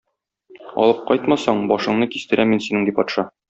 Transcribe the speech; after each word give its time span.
Алып 0.85 1.03
кайтмасаң, 1.11 1.63
башыңны 1.73 2.09
кистерәм 2.17 2.51
мин 2.55 2.65
синең",- 2.69 2.87
ди 2.91 2.99
патша. 3.03 3.31